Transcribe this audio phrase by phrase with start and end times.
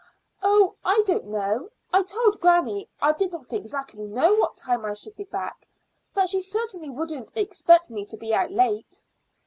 [0.41, 1.69] "Oh, I don't know.
[1.93, 5.67] I told granny I did not exactly know what time I should be back,
[6.11, 9.03] but she certainly wouldn't expect me to be out late."